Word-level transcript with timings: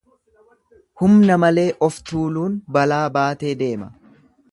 Humna 1.01 1.35
malee 1.43 1.67
of 1.87 1.99
tuuluun 2.11 2.57
balaa 2.79 3.03
baatee 3.19 3.53
deema. 3.61 3.91